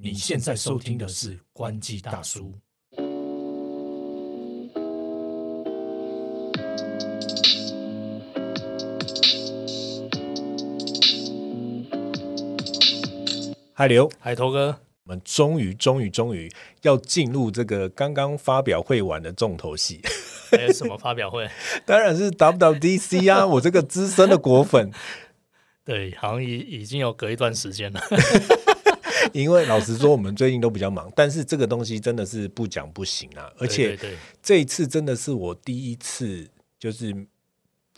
[0.00, 2.54] 你现在收听的是《关机大叔》。
[13.74, 16.48] 嗨，刘，海头哥，我们终于、终于、终于
[16.82, 20.00] 要进入这个刚刚发表会完的重头戏，
[20.52, 21.50] 还有什么发表会？
[21.84, 23.44] 当然是 WWDC 啊！
[23.44, 24.92] 我这个资深的果粉，
[25.84, 28.00] 对，好像已已经有隔一段时间了。
[29.32, 33.50] 因为老实说，我们最近都比较忙，但是这个东西真的是不讲不行啊！
[33.58, 33.98] 而且
[34.42, 36.48] 这一次真的是我第一次
[36.78, 37.14] 就是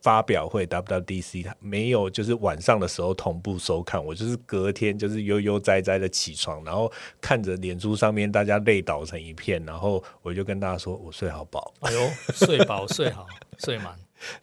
[0.02, 13.26] 发表会 WWDC，它没有就是晚上的时候同步收看，我就是隔天就是悠悠哉哉的起床，然后看着脸书上面大家累倒成一片，然后我就跟大家说我睡好饱，哎呦，睡饱睡好
[13.58, 13.94] 睡满，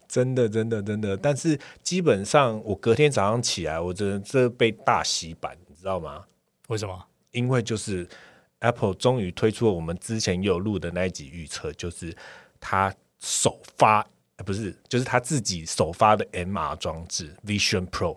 [0.06, 6.24] 真的真的真的，但是基本上我隔天早上起来，我真的这被大洗版，你知道吗？
[6.68, 7.06] 为什么？
[7.32, 8.08] 因为就是
[8.60, 12.16] Apple 终于推出了我们之前有录的那一集预测，就是
[12.58, 14.00] 它首发，
[14.36, 18.16] 呃不是，就是它自己首发的 MR 装置 Vision Pro。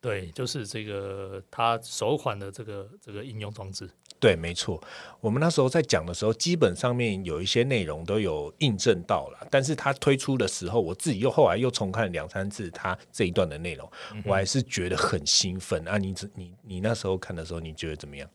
[0.00, 3.88] 对，就是这个它首款的这个这个应用装置。
[4.24, 4.82] 对，没错。
[5.20, 13.86] 我们那时候在讲的时候，基本上面有一些内容都有印证到了，但是他推出的时候，我自己又后来又重看两三次他这一段的内容，
[14.24, 15.98] 我还是觉得很兴奋啊！
[15.98, 18.26] 你你你那时候看的时候，你觉得怎么样？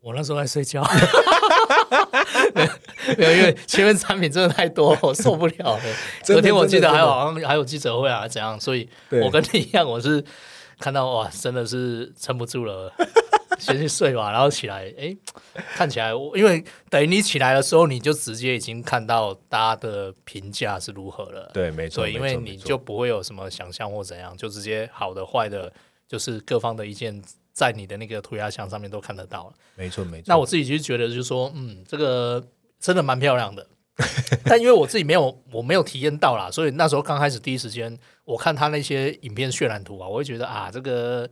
[0.00, 0.86] 我那时候在睡觉，
[2.54, 5.82] 没有，因为前面产品真的太多，我受不了了。
[6.22, 8.60] 昨天我记得还有好像还有记者会啊，怎样？
[8.60, 10.24] 所以我跟你一样，我是
[10.78, 12.92] 看到哇，真的是撑不住了，
[13.58, 15.16] 先去睡吧，然后起来，哎，
[15.74, 21.50] 看起来我因为等于你起来的时候，你就直接已经看到大家的评价是如何了。
[21.52, 25.72] 对，没错，对，因为你就不会有什么想象或怎样，就直接好的坏的，
[26.06, 29.54] 就是各方的意见在你的那个涂鸦墙上面都看得到了。
[29.74, 30.24] 没错没错。
[30.28, 32.42] 那我自己就觉得，就是说，嗯，这个
[32.78, 33.66] 真的蛮漂亮的。
[34.44, 41.28] 但因为我自己没有，我没有体验到啦，所以那时候刚开始第一时间，我看他那些影片渲染图啊，我会觉得啊，这个，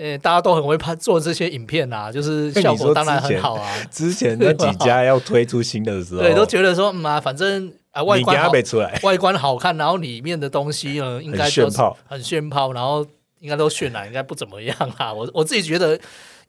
[0.00, 3.70] 呃，大家都很会拍做这些影片啊，就是效果当然很好啊。
[3.92, 13.06] 之前那几家要推出新的时候， 对，都觉得说，嗯啊，反正啊，外观出来，外观好看，然后里面的东西呢，应该都是炫炮很炫炮，然后
[13.40, 15.12] 应该都渲染，应该不怎么样啊。
[15.12, 16.00] 我我自己觉得，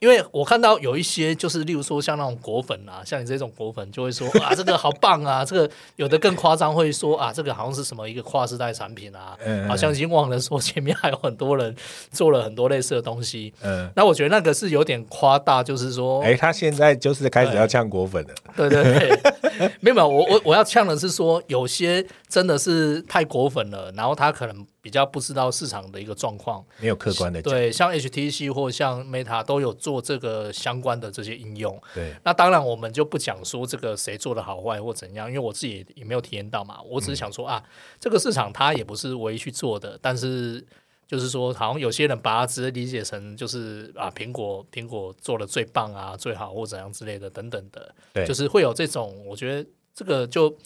[0.01, 9.69] 因为我看到有一些就是，例如说像那种果粉啊，像你这种果粉就会说啊，这个好棒啊，这个有的更夸张，会说啊，这个好像是什么一个跨世代产品啊，嗯。
[9.69, 11.75] 好像已经忘了说前面还有很多人
[12.11, 13.53] 做了很多类似的东西。
[13.61, 26.65] 嗯，那我觉得那个是有点夸大，就是说，哎，他现在就是开始要呛果粉了，对对对， 没有没有，我我我要呛的是说，有些真的是太果粉了，然后他可能比较不知道市场的一个状况。
[26.79, 31.79] 没有客观的讲，对，像 HTC 或像 Meta 都有做这个相关的这些应用。
[31.93, 36.81] 对那当然，我们就不讲说这个谁做的好坏或怎样，因为我自己也没有体验到嘛。
[36.81, 37.63] 我只是想说、啊，
[37.99, 40.65] 这个市场它也不是唯一去做的，但是
[41.07, 50.57] 就是说，好像有些人把它直接理解成就是啊，苹果苹果做的最棒啊、最好或怎样之类的等等的，对就是会有这种，我觉得这个就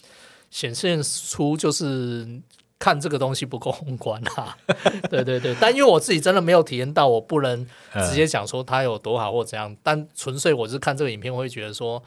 [0.50, 2.40] 显现出就是。
[2.78, 4.56] 看这个东西不够宏观啊，
[5.10, 8.06] 对对对，但因为我自己真的没有体验到，我不能嗯。
[8.06, 12.02] 直接讲说它有多好或怎样，但纯粹我是看这个影片，我会觉得说，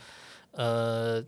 [0.51, 1.23] 呃，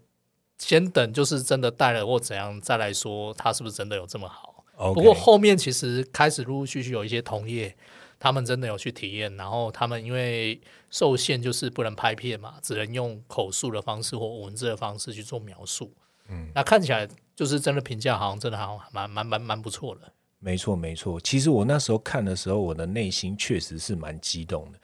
[0.58, 4.64] 先等就是真的带了或怎样，再来说它是不是真的有这么好。
[4.94, 7.76] 不过后面其实开始陆陆续续有一些同业，
[8.20, 10.60] 他们真的有去体验，然后他们因为
[10.90, 15.92] 受限就是不能拍片嘛，只能用口述的方式或文字的方式去做描述。
[16.30, 20.12] 嗯，那看起来就是真的评价好像真的好像蛮蛮蛮蛮不错的。
[20.40, 21.20] 没错没错。
[21.22, 24.80] 其实我那时候看的时候，我的内心确实是蛮激动的。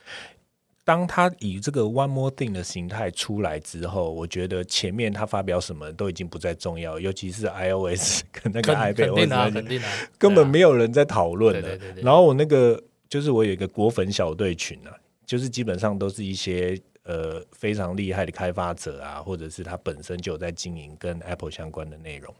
[0.84, 11.60] 当他以这个 One More Thing 的形态出来之后，我觉得前面他发表什么都已经不再重要，尤其是 iOS 跟那个 iPad 肯定啊，肯定啊，根本没有人在讨论了。
[11.60, 22.32] 对对对对然后我那个就是我有一个果粉小队群啊，就是基本上都是一些呃非常厉害的开发者啊，或者是他本身就有在经营跟 Apple 相关的内容。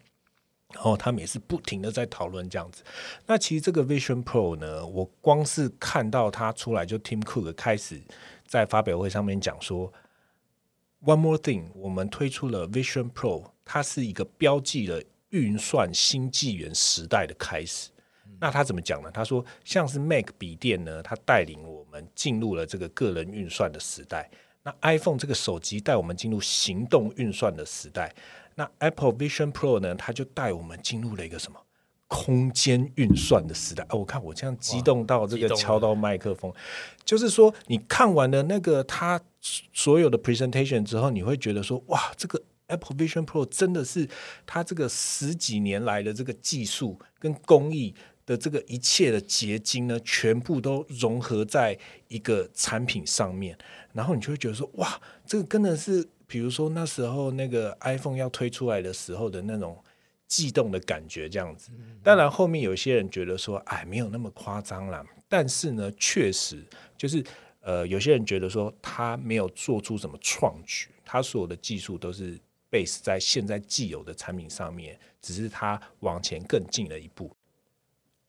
[0.74, 2.82] 然后他们也是不停的在讨论这样子。
[3.26, 7.98] 那其实这个 Vision Pro 呢，我光是看到它出来，就 Tim Cook 开始
[8.46, 9.90] 在发表会上面讲说
[11.02, 17.88] ，One more thing，我们推出了 Vision Pro，它是一个标记了运算新纪元时代的开始。
[18.38, 19.10] 那他怎么讲呢？
[19.10, 24.30] 他说，像是 Mac 笔电呢，它带领我们进入了这个个人运算的时代。
[24.68, 28.14] 那 iPhone 这个手机带我们进入行动运算的时代。
[28.56, 31.58] 那 Apple Vision Pro 呢，它就带我们进入了一个什么
[32.06, 33.82] 空间运算的时代？
[33.88, 36.52] 哦，我看我这样激动到这个敲到麦克风，
[37.02, 44.06] 就是说你看完了那个他所有的 presentation 之后，你会觉得说，哇，这个 Apple Vision Pro 真的是
[44.44, 47.94] 它这个十几年来的这个技术跟工艺
[48.28, 51.74] 的这个一切的结晶呢，全部都融合在
[52.08, 53.56] 一个产品上面，
[53.94, 59.82] 然后你就会觉得说，哇，这个真的是，比如说那时候那个 iPhone 要推出来的时候的那种
[60.26, 61.70] 悸动的感觉，这样子。
[62.02, 65.02] 当然，后面有些人觉得说，哎，没有那么夸张啦。
[65.26, 66.62] 但是呢，确实
[66.98, 67.24] 就是。
[67.60, 72.38] 呃，有些人觉得说他没有做出什么创举，他所有的技术都是
[72.70, 77.30] base 在现在既有的产品上面，只是他往前更进了一步。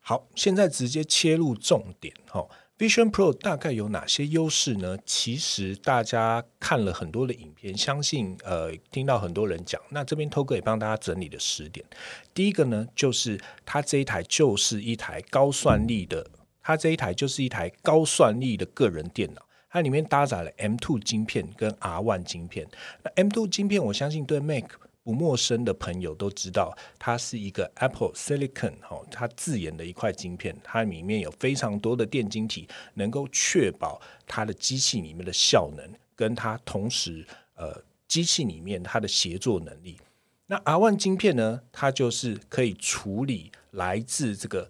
[0.09, 2.44] 好，现在直接切入重点哈
[2.79, 4.97] ，Vision Pro 大概有哪些优势呢？
[5.06, 11.85] 其实大家看了很多的影片，相信呃听到很多人讲，那这边偷哥也帮大家整理了十点。
[12.33, 16.25] 第一个呢，就是它这一台就是一台高算力的。
[16.63, 22.67] 它这一台就是一台高算力的个人电脑，它里面搭载了 M2 晶片跟 R1 晶片。
[23.03, 24.63] 那 M2 晶片，我相信对 Mac
[25.09, 35.83] 不陌生的朋友都知道，它是一个 Apple Silicon 哈，它自研的一块晶片，它里面有非常多的电晶体，能够确保它的机器里面的效能，
[36.15, 37.25] 跟它同时
[37.56, 40.00] 呃机器里面它的协作能力。
[40.45, 44.69] 那 R1 晶片呢，它就是可以处理来自这个。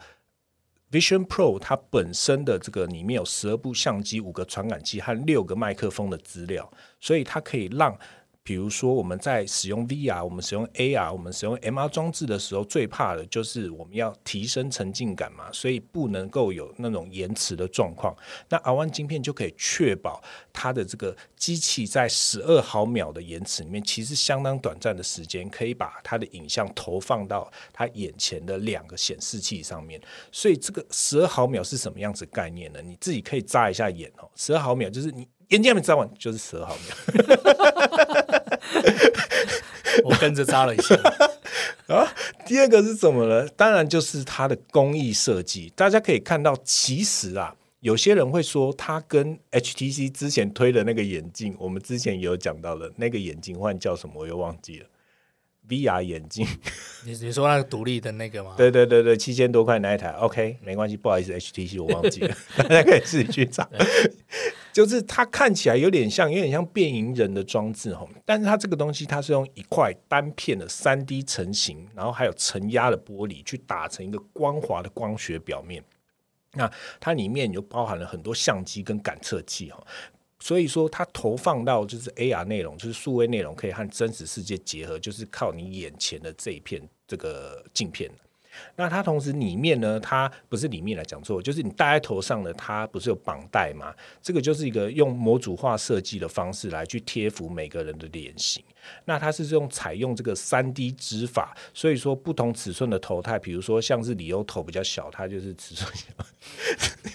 [0.90, 6.72] Vision Pro 它本身的这个里面有十二部相机、五个传感器和六个麦克风的资料，
[7.02, 8.00] 所以它可以让。
[8.50, 18.12] 比如说，我们在使用 VR、我们使用 AR、我们使用 MR 装置的时候，最怕的就是我们要提升沉浸感嘛，所以不能够有那种延迟的状况。
[18.50, 20.20] 那 R1 晶片就可以确保
[20.52, 30.02] 它的这个机器在十二毫秒的延迟里面，其实相当短暂的时间，可以把它的影像投放到它眼前的两个显示器上面。
[30.32, 32.82] 所以这个十二毫秒是什么样子概念呢？
[32.82, 35.28] 你自己可以眨一下眼哦，十二毫秒就是你。
[35.50, 36.96] 眼睛还没扎完，就是十二毫秒。
[40.06, 40.96] 我跟着扎了一下
[41.94, 42.08] 啊。
[42.46, 43.48] 第二个是怎么呢？
[43.50, 45.72] 当然就是它的工艺设计。
[45.76, 54.86] 大家可以看到，其实啊，有些人会说它跟 HTC 之前推的那个眼镜，我们之前有讲到的那个眼镜换叫什么，我又忘记了。
[55.68, 56.48] VR 眼镜，
[57.06, 58.56] 你你说那个独立的那个吗？
[58.58, 63.70] 对对对对，七千多块那一台，OK，没关系，不好意思，HTC 我忘记了，大家可以自己去找。
[64.72, 75.84] 就是它看起来有点像，有点像变形人的装置哈，但是它这个东西它是用一块单片的三 D 成型，然后还有承压的玻璃去打成一个光滑的光学表面。
[76.54, 79.86] 那它里面就包含了很多相机跟感测器哈。
[80.40, 88.10] 所以说，它投放到就是 AR 内容，就是数位内容，可以和真实世界结合，就是靠你眼前的这一片这个镜片。
[88.76, 93.94] 那它同时里面呢，它不是里面来讲错，就是你戴在头上的，它不是有绑带吗？
[94.22, 98.64] 这个就是一个用模组化设计的方式来去贴服每个人的脸型。
[99.06, 106.06] 那它是用采用这个三 D 织法，所以说不同尺寸的头态，比如说像是李欧头比较小，它就是尺寸小；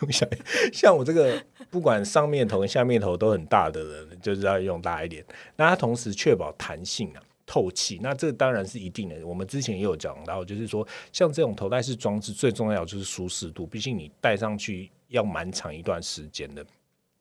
[0.12, 0.28] 像
[0.72, 5.24] 像我这个不管上面头跟下面头都很大的人，就是要用大一点。
[5.56, 7.22] 那它同时确保弹性啊。
[7.46, 9.26] 透气，那这当然是一定的。
[9.26, 13.66] 我们之前也有讲到，就是说，像这种头戴式装置，最重要就是舒适度。
[13.66, 16.64] 毕竟你戴上去要蛮长一段时间的。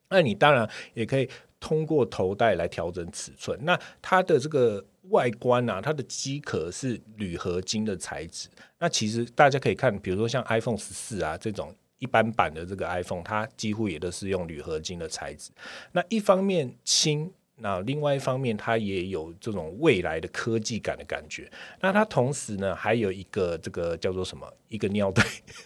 [0.08, 1.28] 那你当然也可以
[1.60, 3.58] 通过头戴来调整尺寸。
[3.62, 8.48] 那它的这个外观啊，它的机壳是铝合金的材质。
[8.78, 15.50] 那其实大家可以看，比如说像 iPhone 十四啊这种一般版的这个 iPhone，它几乎也都是用铝合金的材质。
[15.92, 17.32] 那一方面轻。
[17.56, 21.48] 那另外一方面，它也有这种未来的科技感的感觉。
[21.80, 24.52] 那它同时呢，还有一个这个叫做什么？
[24.68, 25.22] 一个尿袋，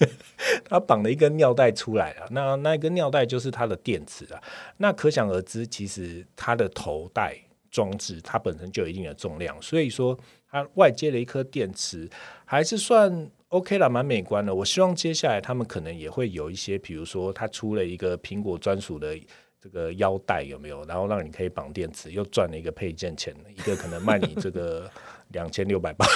[0.68, 2.28] 它绑了一根尿袋出来了。
[2.30, 4.42] 那那一根尿袋就是它的电池啊。
[4.76, 7.34] 那可想而知，其实它的头戴
[7.70, 10.18] 装置它本身就有一定的重量，所以说
[10.50, 12.06] 它外接了一颗电池，
[12.44, 14.54] 还是算 OK 了，蛮美观的。
[14.54, 19.18] 我希望接下来他们可能也会有一些，比如说它出了一个苹果专属的。
[19.60, 20.84] 这个腰带有没有？
[20.84, 24.90] 然后让你可以绑电池，又赚了一个配件钱，一个可能卖你这个
[25.32, 26.06] 两千六百八，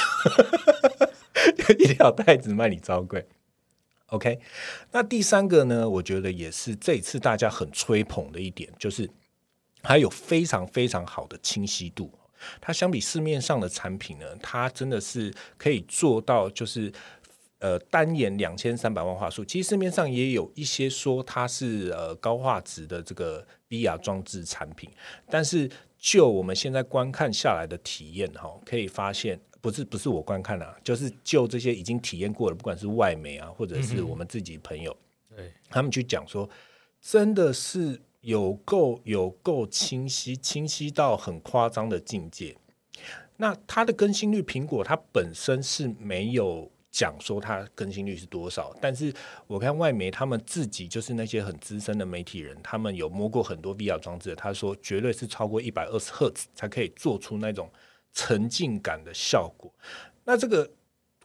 [1.79, 3.27] 一条带子卖你超贵。
[4.07, 4.39] OK，
[4.91, 5.89] 那第三个呢？
[5.89, 9.11] 我觉得也是这次大家很吹捧的一点，就是
[9.83, 12.13] 它有非常非常好的清晰度。
[12.61, 16.93] 它相比市面上的产品呢，它真的是可以做到就是。
[17.63, 24.91] 呃，单眼两千三百万画素，其实市面上也有一些说它是呃高画质的这个 VR 装置产品，
[25.31, 34.97] 但是就我们现在观看下来的体验哈，可以发现不是不是我观看啊，就是就这些已经体验过的，不管是外媒啊，或者是我们自己朋友，
[35.37, 36.51] 对，他们去讲说，
[37.01, 42.57] 真的是有够有够清晰，清晰到很夸张的境界。
[43.37, 49.13] 那它的更新率，苹果它本身是没有讲说它更新率是多少，但是
[49.49, 57.69] 我看外媒他们自己就是那些很资深的媒体人，他们有摸过很多 VR 装置，他说绝对是超过一百二十赫兹才可以做出那种
[58.13, 59.75] 沉浸感的效果。
[60.25, 60.71] 那这个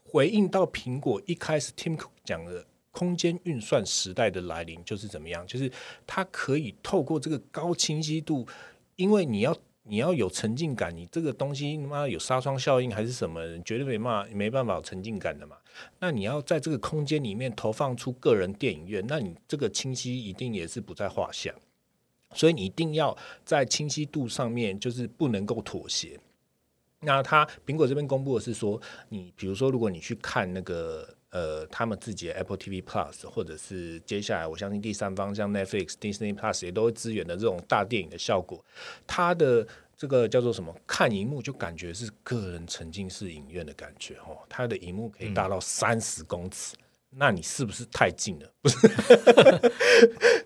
[0.03, 2.65] 回应到苹果一开始 timco 讲的。
[2.89, 5.45] 空间运算时代的来临就是怎么样？
[5.45, 5.71] 就是
[6.07, 8.47] 它可以透过这个高清晰度，
[8.95, 9.55] 因为你要
[9.87, 15.57] 你要有沉浸感，你这个东西妈有纱窗效应还是什么，绝对没办没办法有沉浸感的嘛。
[15.99, 21.53] 那你要在这个空间里面投放出个人电影院，那你这个清晰一定也是不在话下。
[22.33, 26.19] 所以你一定要在清晰度上面就是不能够妥协。
[26.99, 31.16] 那他苹果这边公布的是说，你比如说如果你去看那个。
[31.29, 38.63] 呃，他们自己的 Apple TV Plus，或者是接下来我相信第三方像 Netflix、Disney Plus 也都会支援的这种大电影的效果，
[39.05, 39.67] 它的
[39.97, 40.73] 这个叫做什么？
[40.87, 44.37] 看荧幕就感觉是个人沉浸式影院的感觉哦。
[44.47, 46.75] 它的荧幕可以大到三十公尺，
[47.09, 48.49] 那你是不是太近了？
[48.61, 48.77] 不是。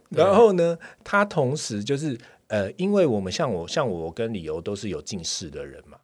[0.09, 5.97] 然后呢，它同时就是呃，因为我们像我像我跟理由都是有近视的人嘛。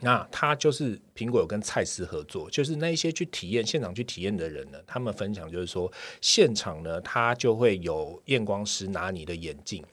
[0.00, 9.84] 那他就是苹果有跟蔡司合作，就是那一些去体验现场去体验的人呢，他们分享就是说，现场呢他就会有验光师拿你的眼镜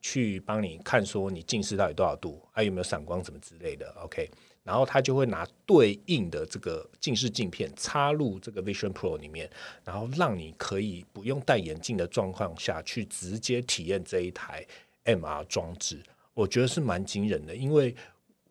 [0.00, 3.94] 去帮你看，说你近视到底多少度，还有没有散光什么之类的。
[4.02, 4.30] OK，
[4.62, 9.50] 然后他就会拿对应的这个近视镜片插入这个 Vision Pro 里面，
[9.84, 14.66] 然后让你可以不用戴眼镜的状况下去直接体验这一台
[15.04, 16.02] MR 装置。
[16.32, 17.94] 我觉得是蛮惊人的，因为。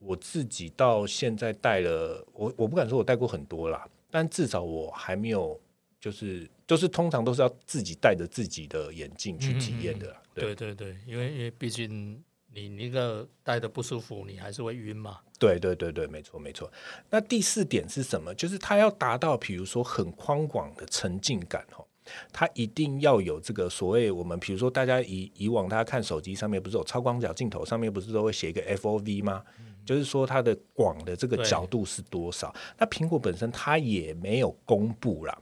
[0.03, 5.59] 我自己到现在戴了，我我不敢说我戴过很多啦，但至少我还没有，
[5.99, 10.15] 就是就是通常都是要自己戴着自己的眼镜去体验的。
[10.33, 12.21] 对对对，因为因为毕竟
[12.53, 15.19] 你那个戴的不舒服，你还是会晕嘛。
[15.37, 16.71] 对对对对，没错没错。
[17.09, 18.33] 那第四点是什么？
[18.35, 21.85] 就是它要达到，比如说很宽广的沉浸感哦，
[22.31, 29.43] 它一定要有这个所谓我们，比如说大家以以往大家看手机上面不是有超广角镜头，上面不是都会写一个 FOV 吗？
[29.85, 32.53] 就是说它的广的这个角度是多少？
[32.77, 35.37] 那苹果本身它也没有公布啦。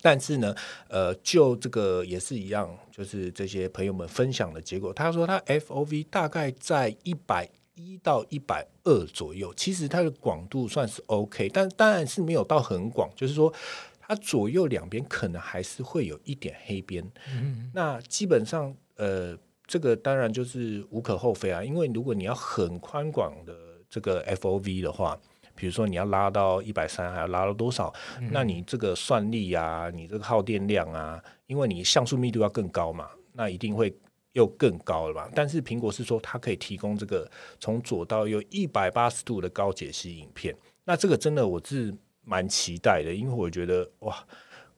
[0.00, 0.54] 但是呢，
[0.88, 13.52] 呃，就这个也是一样，就是这些朋友们分享的结果，他说他 FOV 大概在一百一到一百二左右，其实它的广度算是 OK，但当然是没有到很广，就是说
[13.98, 17.04] 它左右两边可能还是会有一点黑边。
[17.32, 19.36] 嗯，那基本上呃。
[19.68, 23.54] 这个当然就是无可厚非啊，因为如果你要很宽广的
[23.88, 25.16] 这个 FOV 的话，
[25.54, 27.92] 比如说你要拉到一百三，还要拉到多少？
[28.32, 33.94] 那你这个算力啊，你这个耗电量啊，因为你像素密度要更高嘛，那一定会
[34.32, 35.28] 又更高了吧？
[35.34, 41.94] 但是苹果是说它可以提供这个从左到右一百八十度的高解析影片，那这个真的我是
[42.24, 44.16] 蛮期待的，因为我觉得哇，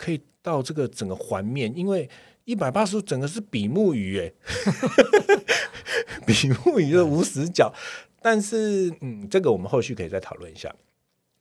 [0.00, 2.08] 可以到这个整个环面，因为。
[2.46, 4.32] 一百八十度，整个是比目鱼哎，
[6.26, 7.72] 比目鱼的无死角。
[8.20, 10.74] 但是，嗯，这个我们后续可以再讨论一下。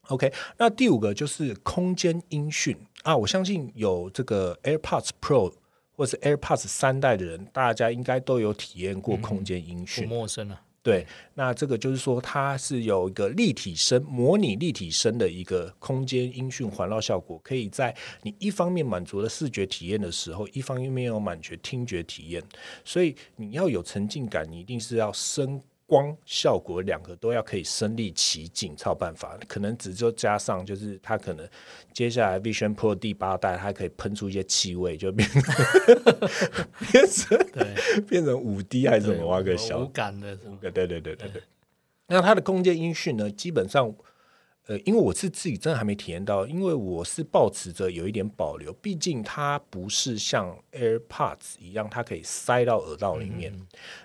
[0.09, 5.51] OK，那第五个就是空间音讯啊，我相信有这个 AirPods Pro
[5.95, 10.61] 或者 AirPods 三代的人，大家应该都有体验过空间音讯，不陌生啊。
[10.81, 22.41] 对，那这个就是说，它是有一个立体声模拟立体声的一个空间音讯环绕效果，可以在你一方面满足了视觉体验的时候，一方面有满足听觉体验。
[22.85, 25.61] 所以你要有沉浸感，你一定是要声。
[25.89, 29.35] 光效果两个都要可以身临其境，超办法。
[29.47, 31.49] 可能只就加上，就是它可能
[31.91, 35.41] 接下来 Vision Pro 第八代，它可以喷出一些气味，就变成
[36.91, 41.41] 变成对变成五 D 还是什么挖个小无感的，五个对对对对对。
[42.07, 43.93] 那它的空间音讯呢，基本上。
[44.69, 53.51] 呃，因为我是自己真的还没体验到，因为我是抱持着有一点保留，毕竟它不是像 AirPods 一样，它可以塞到耳道里面，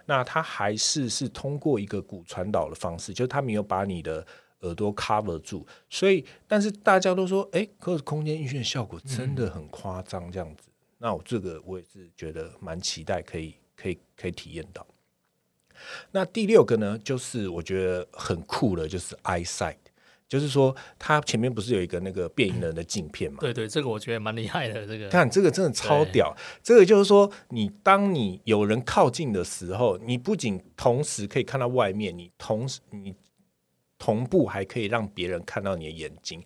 [0.07, 4.27] 那它还是是通过一个骨传导的方式，就是它没有把你的
[4.61, 14.87] 耳朵 cover 住，所以，但是大家都说，哎，可是空间音讯效果真的很夸张，这样子，那我这个我也是觉得蛮期待，可以可以可以体验到。
[16.13, 19.77] 那第六个呢，就是我觉得很酷的，就是 EyeSight。
[20.27, 23.39] 就是说，它前面不是有一个那个变异人的镜片嘛？
[23.41, 24.87] 对对，这个我觉得蛮厉害的。
[24.87, 26.35] 这个看这个真的超屌。
[26.63, 33.15] 这个就是说，你当你有人靠近的时候，你不仅同时可以看到外面，你同时你
[33.99, 36.43] 同步还可以让别人看到你的眼睛。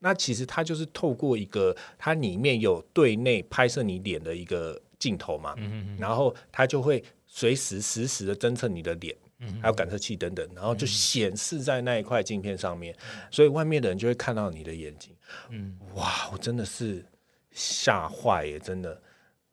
[0.00, 5.54] 那其实它就是透过一个，它里面有对内拍摄你脸的一个镜头嘛。
[5.56, 5.96] 嗯嗯。
[5.98, 9.14] 然后它就会随时实时的侦测你的脸，
[9.62, 12.94] 还有感测器等等，然后就显示在那一块镜片上面，
[13.30, 15.14] 所以外面的人就会看到你的眼睛。
[15.48, 17.04] 嗯，哇，我真的是
[17.50, 18.58] 吓坏耶！
[18.58, 19.00] 真的，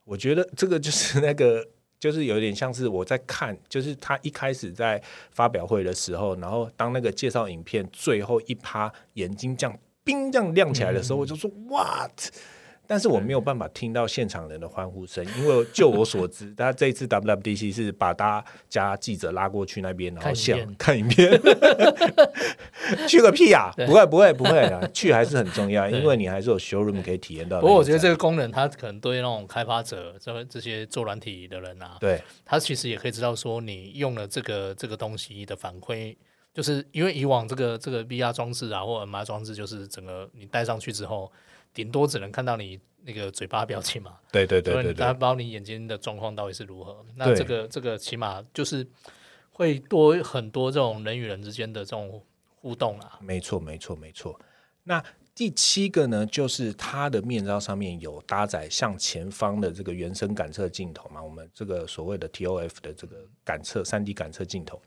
[0.03, 1.65] 我觉得这个就是那个，
[1.99, 5.01] 就是有点像是我在看，就是他一开始在
[5.31, 12.31] 发表会的时候，然后当那个介绍影片最后一趴眼睛这样冰这样亮起来的时候，我就说 What？
[12.87, 21.29] 但是我没有办法听到现场人的欢呼声，因为就我所知， 他这一次 WWDC 是把大家记者拉过去那边，然后想看影片，
[23.05, 23.71] 去个屁呀！
[23.85, 27.59] 不会不会不会啊， 去还是很重要，因为你还是有 showroom 可以体验到。
[27.59, 36.15] 不过我觉得这个功能，它可能对那种开发者、这这些做软体的人啊，对，他其实也可以知道说，你用了这个这个东西的反馈，
[36.53, 41.29] 就是因为以往这个这个 VR 装置啊，或 MR 装置，就是整个你戴上去之后。
[41.77, 47.05] 顶多只能看到你那个嘴巴表情嘛，对对对对，他不知道你眼睛的状况到底是如何。
[47.15, 48.85] 那这个这个起码就是
[49.51, 52.19] 会多很多这种人与人之间的这种
[52.55, 53.19] 互动啊。
[53.21, 54.39] 没错没错没错。
[54.85, 55.03] 那
[55.35, 64.81] 第七个呢，就是它的面罩上面有搭载向前方的这个原生感测镜头嘛，我们这个所谓的 TOF 的这个感测三 D 感测镜头。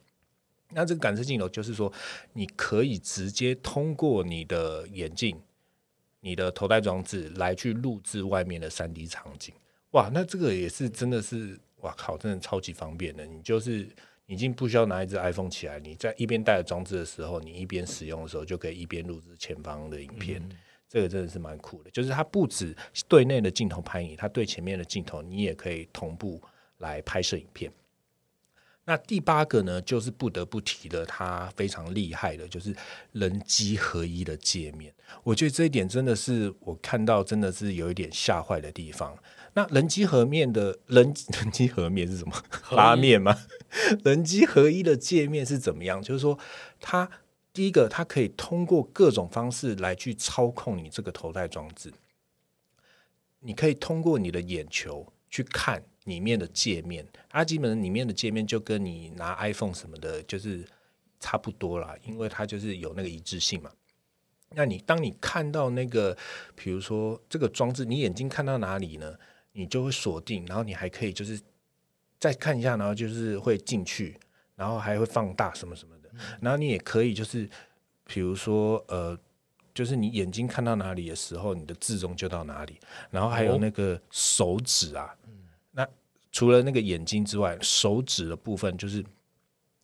[0.71, 1.93] 那这个感测镜头就是说，
[2.33, 5.41] 你可以直接通过你的眼镜。
[6.21, 9.55] 你的头戴装置来去录制外面的三 D 场景，
[9.93, 13.25] 哇，那这个也是真的是，哇靠，真的超级方便的。
[13.27, 13.89] 你就是
[14.27, 20.43] 已经不需要拿一只 iPhone 起来，你在一边带着装置的时候，你一边使用的时候就可以一边录制前方的影片。
[20.89, 26.43] 这个真的是蛮酷的，就是它不止对内的镜头拍你，它对前面的镜头你也可以同步
[26.79, 27.73] 来拍摄影片。
[28.91, 32.75] 那第八个呢，就是不得不提的，它非常厉害的，就是
[33.13, 34.93] 人机合一的界面。
[35.23, 39.17] 我觉得这一点真的是我看到真的是有一点吓坏的地方。
[39.53, 42.35] 那人机合面的人 人机合面是什么？
[42.73, 43.37] 拉面吗？
[44.03, 46.03] 人机合一的界面是怎么样？
[46.03, 46.37] 就是说，
[46.81, 47.09] 它
[47.53, 51.93] 第一个，它可以通过各种方式来去操控你这个头戴装置。
[53.39, 55.85] 你可以通过你的眼球去看。
[56.11, 60.67] 里面的界面，它基本里面的界面就跟你拿 iPhone 什么的，就是
[61.21, 63.71] 差不多啦，因为它就是有那个一致性嘛。
[64.57, 66.17] 那你当你看到那个，
[66.57, 69.17] 比如说这个装置，你眼睛看到哪里呢？
[69.53, 71.41] 你就会锁定，然后你还可以就是
[72.19, 74.19] 再看一下，然后就是会进去，
[74.57, 76.11] 然后还会放大什么什么的。
[76.41, 77.49] 然后你也可以就是，
[78.05, 79.19] 比如说呃，
[79.73, 82.79] 就是你眼睛看到哪里的时候，你的字中就到哪里。
[83.11, 85.15] 然后还有那个手指啊。
[86.33, 89.05] 除了那个眼睛之外，手指的部分就是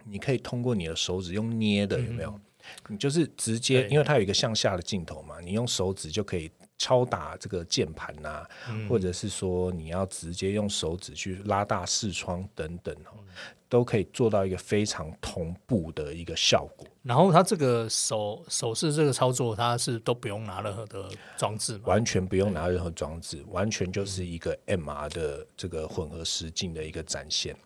[0.05, 2.41] 你可以通过你的手指用捏的，有没有？
[2.89, 8.45] 你就是直接，因为它有一个向下的镜头嘛，你用手指就可以敲打这个键盘呐，
[8.89, 13.23] 或者是说你要直接用手指去拉大视窗等等哦。
[13.69, 16.87] 都可以做到一个非常同步的一个效果。
[17.07, 27.57] 然后它这个手手势这个操作，它是都不用拿任何的装置，完全不用拿任何装置，完全就是一个 MR 的这个混合实境的一个展现。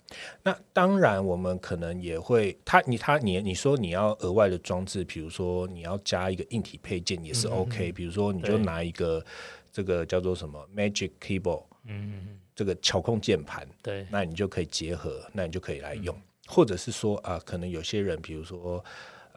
[0.42, 9.24] 那当然，我们可能也会，它你它你你说你要额外的装置，比如说你要加一个硬体配件也是 OK，比如说你就拿一个
[9.72, 12.36] 这个叫做什么 Magic Keyboard，嗯。
[12.52, 16.14] 这个巧控键盘，对，那你就可以结合，那你就可以来用，
[16.46, 18.84] 或者是说啊，可能有些人，比如说，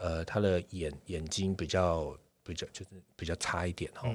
[0.03, 2.13] 呃，他的眼眼睛比较
[2.43, 4.13] 比较就是比较差一点哦，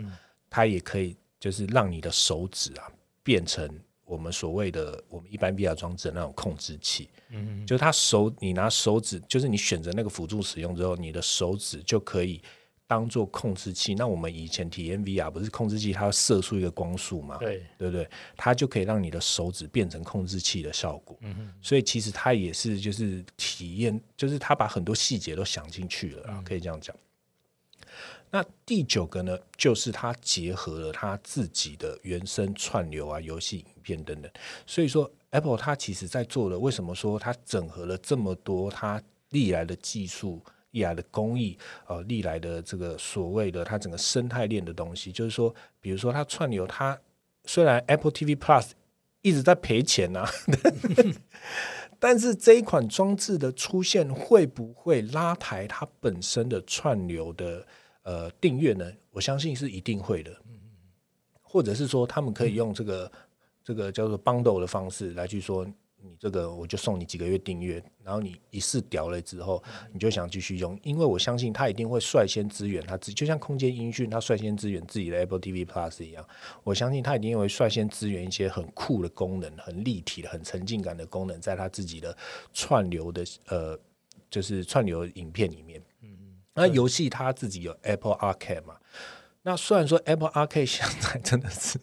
[0.51, 3.67] 他也可以就是让你的手指啊变成
[4.05, 12.43] 我们所谓的我们一般 VR 装置的那种控制器，嗯，就是他手你拿手指，就是你选择那个辅助使用之后，你的手指就可以。
[12.89, 17.37] 当做控制器，那我们以前体验 VR 不是控制器，它要射出一个光束嘛？
[17.37, 18.09] 对，对不对？
[18.35, 21.17] 它就可以让你的手指变成控制器的效果。
[21.21, 26.97] 嗯哼，所以其实它也是就是体验，就是它把很多细节都想进去了啊，可以这样讲。
[28.31, 34.33] 那第九个呢，就是它结合了它自己的原生串流啊、游戏影片等等。
[34.67, 40.43] 所以说，Apple 它其实在做的，为什么说它整合了这么多它历来的技术？
[40.95, 46.99] 的工艺，呃，历来的这个所谓的它整个生态链的东西，就是说，比如说它串流，它
[47.45, 48.71] 虽然 Apple TV Plus
[49.23, 50.27] 一直在赔钱呐，
[51.99, 57.67] 但是这一款装置的出现会不会拉抬它本身的串流的
[58.03, 58.91] 呃订阅呢？
[59.11, 60.31] 我相信是一定会的，
[61.43, 63.11] 或者是说他们可以用这个
[63.65, 65.67] 这个叫做 bundle 的方式来去说。
[66.01, 76.25] 你这个我就送你几个月订阅，然后你一试屌了之后，你就想继续用，因为我相信他一定会率先支援他自，就像空间音讯他率先支援自己的 Apple TV Plus 一样，
[76.63, 82.17] 我相信他一定会率先支援一些很酷的功能、很立体的、很沉浸感的功能，在他自己的
[82.53, 83.79] 串流的呃，
[84.31, 85.83] 就是串流影片里面。
[86.03, 86.37] 嗯嗯。
[86.55, 88.77] 那游戏他自己有 Apple Arcade 嘛？
[89.43, 91.79] 那虽然说 Apple Arcade 现在真的是。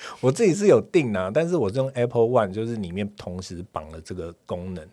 [0.20, 4.88] 我自己是有定啊，但是我用 Apple One，就是里面同时绑了这个功能。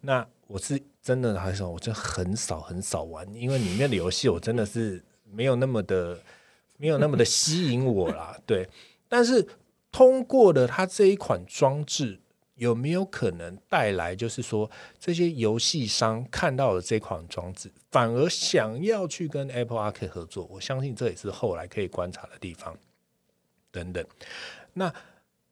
[0.00, 6.18] 那我是真的还是我就很少很少玩，因为里面的游戏我真的是没有那么的
[6.76, 8.38] 没有那么的吸引我啦。
[8.46, 8.68] 对，
[9.08, 9.46] 但是
[9.90, 12.20] 通过了它这一款装置，
[12.54, 20.48] 有没有可能带来就是说这些游戏商看到了这款装置，反而想要去跟 Apple Arcade 合作？
[20.50, 22.76] 我相信这也是后来可以观察的地方。
[23.76, 24.04] 等等，
[24.72, 24.90] 那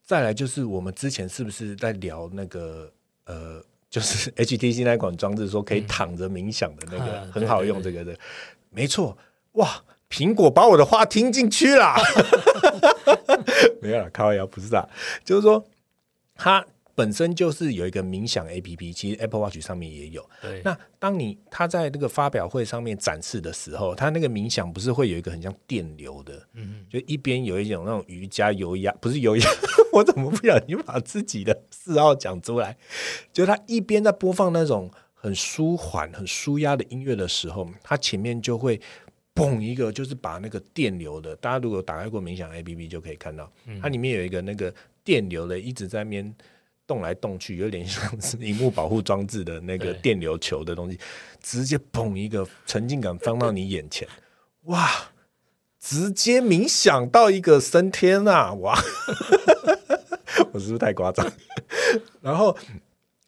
[0.03, 2.91] 再来就是我们之前是不是在聊那个
[3.27, 8.17] 呃，就是 HTC 那款装置，说可以躺着冥想的那个很好用，这个的。
[8.71, 9.17] 没错，
[9.53, 11.95] 哇，苹果把我的话听进去了，
[13.83, 14.89] 没有了，开玩笑，不是啊，
[15.23, 15.65] 就是说
[16.35, 16.65] 他。
[16.95, 20.25] 本身就是有一个冥想 A P P，其实 Apple Watch 上面也有。
[20.41, 20.63] 对。
[20.65, 29.45] 那当你它在那个发表会上面展示的时候，它那个冥想不是会有一个很像电流的，嗯就一边有一种那种瑜伽油压， 不是油压，
[29.93, 32.77] 我怎么不小心把自己的嗜好讲出来？
[33.33, 38.81] 就它一边在播放那种很舒缓、很舒压的音乐的时候，它前面就会
[39.35, 41.35] 嘣一个，就是把那个电流的。
[41.37, 43.53] 大家如果打开过冥想 A P P 就可以看到，
[43.83, 46.33] 它里面有一个那个电流的，一直在边。
[46.87, 50.99] 动来动去，有点像是荧幕保护装置的那个电流球的东西，
[51.41, 54.07] 直接砰一个沉浸感放到你眼前，
[54.65, 55.11] 哇！
[55.79, 58.55] 直接冥想到一个升天啊！
[58.55, 58.75] 哇！
[60.51, 61.31] 我是不是太夸张？
[62.23, 62.57] 然后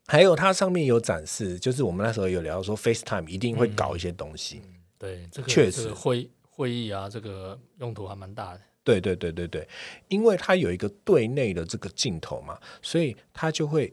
[0.07, 4.63] 还有它上面有展示，就是我们那时候有聊说，FaceTime 一定会搞一些东西。
[4.99, 8.61] 对，这个确实会会议啊，这个用途还蛮大的。
[8.87, 9.69] 对对对对对，
[10.07, 13.93] 因为它有一个对内的这个镜头嘛，所以它就会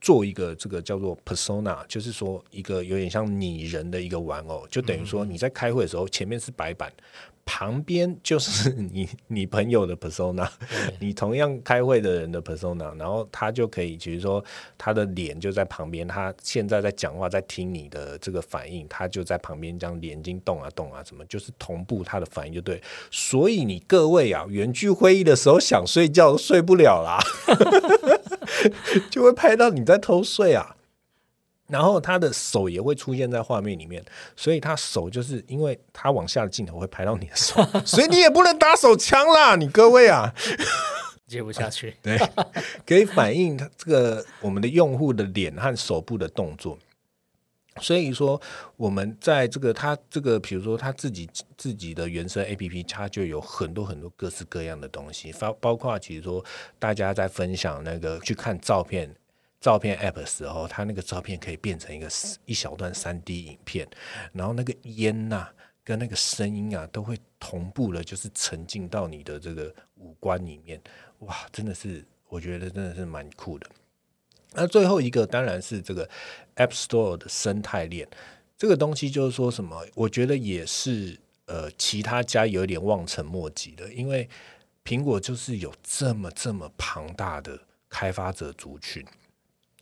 [0.00, 6.90] 做一个这个叫做 persona，就是说一个有点像拟人的一个玩偶，就等于说你在开会的时候前面是白板。
[7.48, 10.46] 旁边就是 你你朋友的 persona，
[10.98, 14.44] 你同样开会的人的 persona，然后他就可以，比如说
[14.76, 22.82] 他的脸就在旁边，他现在在讲话，在听你的这个反应，他就在旁边这样眼睛动啊动啊，什么就是同步他的反应就对。
[23.10, 27.18] 所以你各位啊，远距会议的时候想睡觉都睡不了啦，
[29.08, 30.75] 就会拍到你在偷睡啊。
[31.68, 34.04] 然后他的手也会出现在画面里面，
[34.36, 40.32] 所以他手就是因为他往下的镜头会拍到你的手， 所以你也不能打手枪啦，你各位啊，
[41.26, 41.96] 接不下去。
[42.02, 42.16] 对，
[42.86, 46.78] 可以反映他这个我们的用户的脸和手部的动作。
[47.78, 48.40] 所以说
[48.76, 56.42] 我们在这个他这个比如说他自己自己的原生 A P P，它就有很多很多各式各样的东西，包包括其实说
[56.78, 59.14] 大家在分享那个去看照片。
[59.66, 62.08] 照片 app 的时候，它那个照片可以变成一个
[62.44, 63.84] 一小段三 D 影片，
[64.32, 65.48] 然后那个烟呐
[65.82, 70.80] 跟那个声音啊都会同步的，就是沉浸到你的这个五官里面。
[71.18, 73.66] 哇，真的是，我觉得真的是蛮酷的。
[74.52, 76.08] 那最后一个当然是这个
[76.54, 78.08] App Store 的生态链，
[78.56, 79.84] 这个东西就是说什么？
[79.96, 84.28] 我觉得也是呃，其他家有点望尘莫及的，因为
[84.84, 89.04] 苹果就是有这么这么庞大的开发者族群。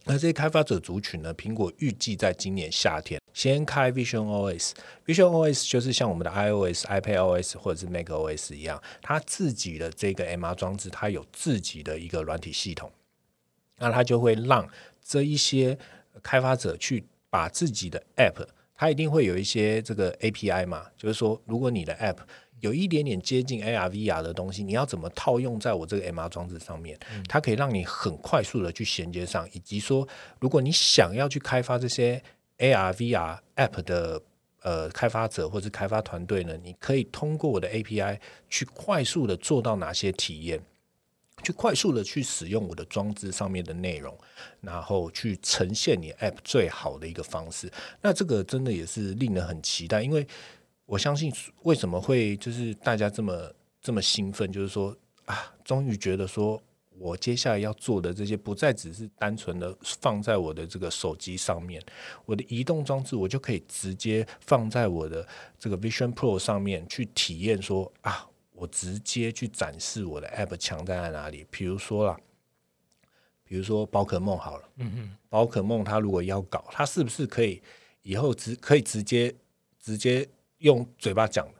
[0.06, 1.34] 那这些开发者族群呢？
[1.34, 4.72] 苹果预计在今年夏天先开 Vision OS。
[5.06, 12.92] Vision OS 就是像我们的 iOS、iPadOS 或者是 macOS 一样，它自己的这个 MR 装置，它有自己的一个软体系统。
[13.78, 14.68] 那它就会让
[15.02, 15.78] 这一些
[16.22, 22.18] 开发者去把自己的 App，它一定会有一些这个 API 嘛，就是说，如果你的 App
[22.60, 26.98] 有一点点接近 AR、VR 的东西，你要怎么套用在我这个 MR 装置上面？
[27.28, 30.08] 它可以让你很快速的去衔接上，以及说，
[30.40, 32.22] 如果你想要去开发这些
[32.58, 34.22] AR、VR App 的
[34.62, 40.58] 呃开发者或者开发团队呢，你可以通过我的 API 去快速的做到哪些体验，
[41.42, 44.16] 去快速的去使用我的装置上面的内容，
[44.62, 47.70] 然后去呈现你 App 最好的一个方式。
[48.00, 50.26] 那这个真的也是令人很期待，因为。
[50.86, 56.62] 我相信为什么会就是大家这么这么兴奋，就是说啊，终于觉得说
[56.98, 61.82] 我接下来要做的这些不再只是单纯的放在我的这个手机上面，
[62.24, 65.26] 我的移动装置我就可以直接放在我的
[65.58, 71.46] 这个 Vision Pro 上面去体验，说啊，我直接去展示我的 App 强在在哪里。
[71.50, 72.16] 比如说啦，
[73.42, 77.62] 比比如说宝可梦好了，嗯嗯，宝可梦它如果要搞，它是不是可以
[78.02, 79.32] 以后直可以直接
[79.80, 80.28] 直接
[80.64, 81.52] 用嘴巴讲的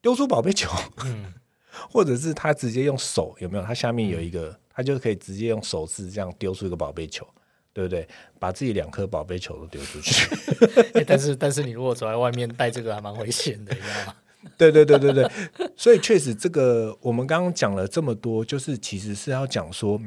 [0.00, 0.70] 丢出宝贝球，
[1.04, 1.34] 嗯
[1.90, 3.64] 或者是他直接用手有没有？
[3.64, 7.26] 他下面有一个，他就可以直接用手势这样丢出一个宝贝球，
[7.72, 8.06] 对不对？
[8.38, 10.32] 把自己两颗宝贝球都丢出去。
[10.94, 14.14] 欸但是但是你如果走在外面带这个还蛮危险的，你知道吗？
[14.56, 15.30] 对对对对对，
[15.76, 19.98] 所以确实这个我们刚刚讲了这么多，就是其实是要讲说，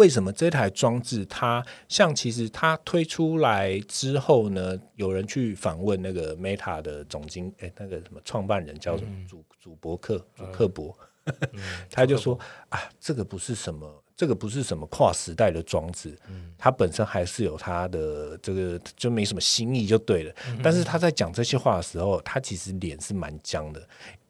[0.00, 10.96] 为什么这台装置它像其实它推出来之后呢，有人去访问那个 Meta 的总经，哎，那个什么创办人叫什么主主博克主克伯，
[11.92, 12.38] 他就说
[12.70, 14.02] 啊，这个不是什么。
[14.20, 16.14] 这个不是什么跨时代的装置，
[16.58, 20.34] 它本身还是有它的这个就没什么新意就对了。
[20.62, 23.80] 但是他在讲这些话的时候，他其实脸是蛮僵的。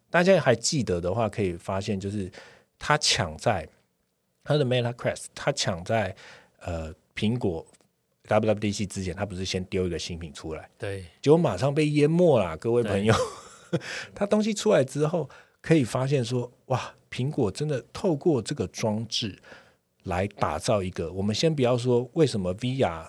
[0.08, 2.30] 大家还记得的话，可以发现就是
[2.78, 3.68] 他抢在
[4.50, 6.14] 他的 Meta Quest，他抢在
[6.60, 7.64] 呃苹果
[8.26, 12.56] WWDC 之前，他不是先丢一个新品出来，对，结果马上被淹没了。
[12.56, 13.14] 各位朋友，
[14.12, 19.38] 他东西出来之后，可以发现说，哇，苹果真的透过这个装置。
[20.04, 23.06] 来打造一个，我们先不要说为什么 VR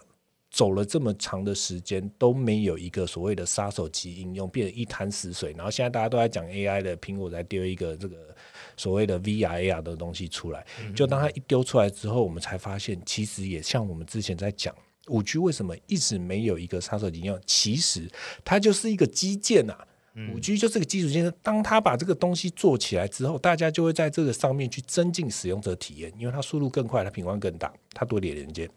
[0.51, 5.53] 走了这么长的时间都没有一个所谓的杀手级应用，变成一滩死水。
[5.53, 8.35] 然后现在大家都在讲 AI 的，苹果在丢一个这个
[8.81, 10.65] 所谓的 VR AR 的东西出来。
[10.95, 14.73] 就当它一丢出来之后，我们才发现，其实也像我们之前在讲
[15.07, 18.09] 五 G 为什么一直没有一个杀手级应用，其实
[18.43, 19.87] 它就是一个基建啊。
[20.33, 28.69] 五 G 就是个基础建设，当它把这个东西做起来之后，大家就会在这个上面去增进使用者体验，因为它速度更快，它频宽更大，它多点连接。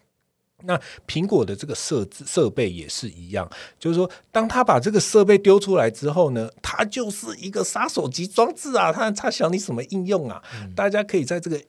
[0.67, 8.93] 那苹果的这个设置设备也是一样，就是说，当他把这个设备丢出来之后呢，它就是一个杀手级装置啊！
[8.93, 10.43] 它它想你什么应用啊？
[10.75, 11.63] 大家可以在这个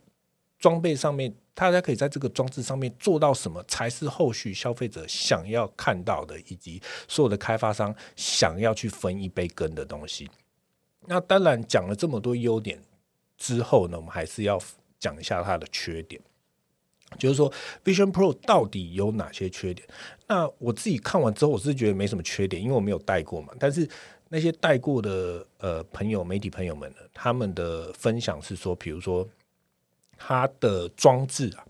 [0.60, 1.36] 装备上面。
[1.58, 10.30] 大家可以在这个装置上面做到什么，才是后续消费者想要看到的，以及所有的开发商想要去分一杯羹的东西。
[11.08, 12.78] 那当然讲了这么多优点
[13.38, 14.60] 之后呢，我们还是要
[15.00, 16.22] 讲一下它的缺点，
[17.18, 17.52] 就是说
[17.84, 19.88] Vision Pro 到底有哪些缺点？
[20.28, 23.54] 那我自己看完之后，我是觉得没什么缺点，因为我没有戴过嘛。
[23.60, 23.88] 但是
[24.30, 29.28] 那些戴过的呃朋友、媒体朋友们呢，他们的分享是说，比如说。
[30.18, 31.66] 它的装置啊，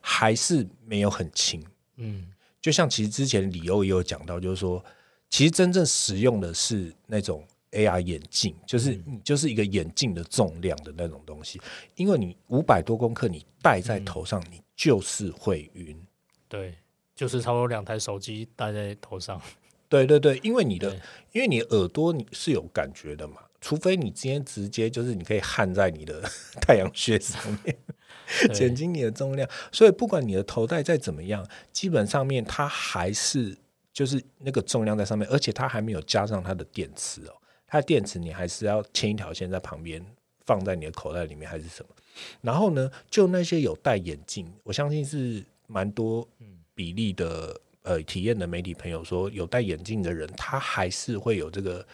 [0.00, 1.62] 还是没有很轻。
[1.96, 2.26] 嗯，
[2.58, 4.82] 就像其实之前李欧也有讲到，就是说，
[5.28, 11.60] 其实真正使用的是那种 AR 眼镜，就是你就是一个眼镜的重量的那种东西。
[11.96, 16.00] 因为你五百多公克，你戴在头上，你就是会晕。
[16.46, 16.76] 对，
[17.14, 19.40] 就是差不多两台手机戴在头上。
[19.88, 20.94] 对对对，因为你的，
[21.32, 23.42] 因为你耳朵你是有感觉的嘛。
[23.60, 26.22] 除非你今天直接就是你可以焊在你的
[26.60, 27.76] 太阳穴上面，
[28.54, 29.48] 减轻你的重量。
[29.72, 33.56] 所以不管你的头戴再怎么样，基本上面它还是
[33.92, 37.34] 就是那个重量在上面，而且它还没有加上它的电池哦。
[37.66, 40.04] 它的电池你还是要牵一条线在旁边
[40.44, 41.95] 放在你的口袋里面还是什么？
[42.40, 46.26] 然后呢，就那些有戴眼镜，我相信是蛮多
[46.74, 51.86] 比例的呃体验的媒体朋友说，有戴眼镜的人他还是会有这个。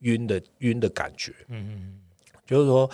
[0.00, 2.00] 晕的晕的感觉，嗯嗯，
[2.44, 2.90] 就是说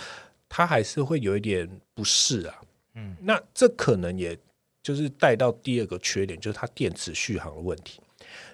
[0.47, 2.61] 他还是会有一点不适啊，
[2.93, 4.37] 嗯，那这可能也
[4.81, 7.99] 就是带到第二个缺点，就是它电池续航的问题。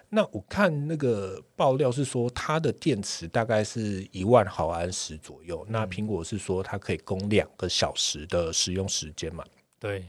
[0.09, 5.65] 那我看那个爆料是说，它的电池大概是一万毫安时左右。
[5.69, 9.43] 那苹果是说它可以供两个小时的使用时间嘛？
[9.79, 10.05] 对。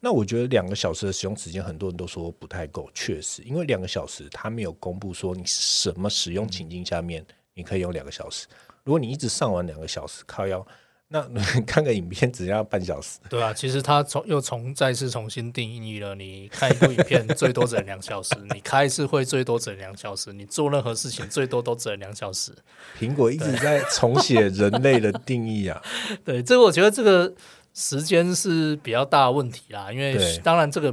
[0.00, 7.24] 那我觉得两个小时的使用时间，很多人都说不太够，确实，因为两个小时它没有公布说你什么使用情境下面。
[7.54, 8.46] 你可以用两个小时，
[8.84, 10.64] 如果你一直上完两个小时靠腰，
[11.08, 11.22] 那
[11.64, 13.18] 看个影片只要半小时。
[13.30, 22.52] 对啊，其实它重又重再次重新定义了，你看一部影片最多只能两小时，你开一次会最多只能两小时，你做任何事情最多都只能两小时。
[22.98, 25.80] 苹果一直在重写人类的定义啊。
[26.24, 27.32] 对，这个我觉得这个
[27.72, 30.92] 时间是比较大的问题啦，因为当然这个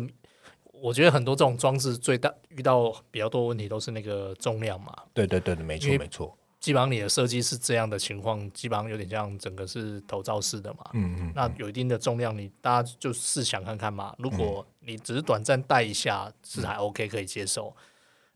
[0.73, 4.93] 我觉得很多这种装置最大遇到比较多问题都是那个重量嘛。
[5.13, 6.37] 对对对，没错没错。
[6.63, 10.91] 基本上你的设计是这样的情况，基本上有点像整个是头罩式的嘛。
[10.93, 11.33] 嗯嗯。
[11.35, 14.15] 那有一定的重量，你大家就试想看看嘛。
[14.17, 17.75] 如果你只是短暂戴一下，是还 OK 可以接受。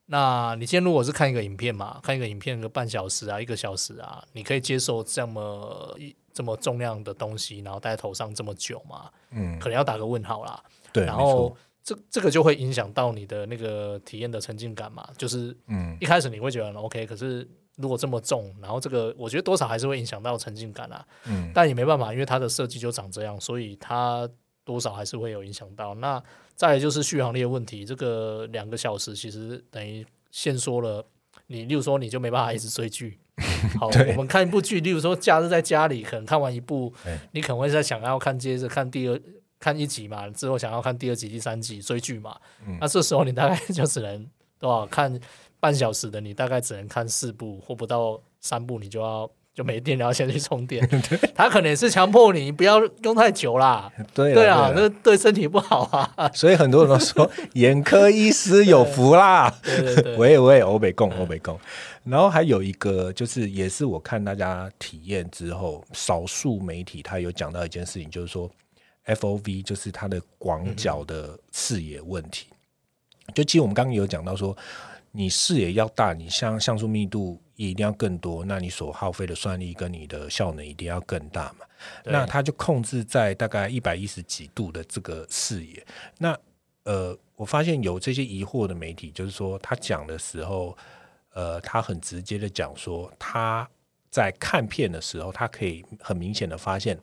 [0.08, 9.10] 那你今天如果是看一个影片嘛，看一个影片个半小时啊，一个小时啊，你可以接受这么一这么重量的东西，然后戴在头上这么久嘛？
[9.30, 10.62] 嗯，可能要打个问号啦。
[10.92, 15.08] 对，然后这这个就会影响到你的那个体验的沉浸感嘛。
[15.18, 17.50] 就是嗯，一开始你会觉得 OK，可是。
[17.78, 21.04] 如果这么重，然后这个我觉得多少还是会影响到沉浸感啊。
[21.26, 24.30] 嗯，但也没办法，因为它的设计就长这样，所以它
[24.64, 25.96] 多少还是会有影响到。
[25.96, 26.22] 那
[26.56, 31.06] 再来就是续航力的问题，这个两个小时其实等于限缩了
[31.48, 33.20] 你，例如说你就没办法一直追剧。
[33.80, 39.20] 好，我们看一部剧，例如说假日在家里，可能看完一部哎，你可能会在想要看接着看第二
[39.60, 42.36] 看一集嘛，之后想要看第二集、第三集追剧嘛。
[42.66, 44.28] 嗯那这时候你大概就只能
[44.60, 45.20] 对吧看
[45.68, 50.88] 半小时的，你大概只能看四部或不到三部，你就要就没电然后先去充电。
[51.36, 53.92] 他可能也是强迫你不要用太久啦。
[54.16, 56.32] 对对啊，啦那对身体不好啊。
[56.34, 59.54] 所以很多人都说眼科医师有福啦。
[59.62, 61.60] 对对对，喂喂，欧北贡，欧北贡。
[62.06, 68.50] 然后还有一个，就是也是我看大家体验之后，少数媒体他有讲到一件事情，就是说
[69.06, 72.48] FOV 就是它的广角的视野问题。
[73.36, 74.56] 就其实我们刚刚有讲到说，
[75.18, 81.66] 你视野要大，你像像素密度也一定要更多，那你所耗费的算力跟你的效能一定要更大嘛。
[82.04, 85.84] 那它就控制在大概一百一十几度的这个视野。
[86.20, 86.38] 那
[86.84, 90.78] 呃，我发现有这些疑惑的媒体，就是说他讲的时候，
[91.34, 93.68] 呃，他很直接的讲说，他
[94.12, 96.96] 在看片的时候，他可以很明显的发现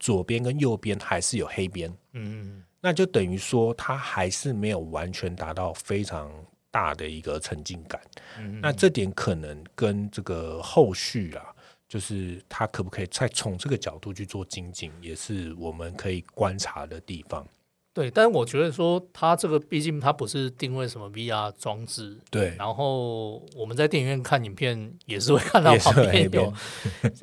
[0.00, 6.28] 左边跟右边还是有黑边，嗯，那就等于说他还是没有完全达到非常
[6.70, 8.00] 大的一个沉浸感。
[8.38, 11.44] 嗯那这点可能跟这个后续啊，
[11.88, 17.46] 就是他可不可以再从这个角度去做精进，也是我们可以观察的地方。
[17.92, 26.52] 对，但是我觉得说它这个毕竟它不是定位什么 VR 装置，对，然后我们在电影院看影片也是会看到旁边有，